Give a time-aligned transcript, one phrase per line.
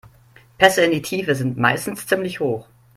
[0.57, 2.67] Pässe in die Tiefe sind meistens ziemlich hoch.